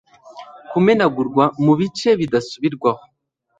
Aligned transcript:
kumenagurwa 0.71 1.43
mubice 1.63 2.09
bidasubirwaho 2.19 3.03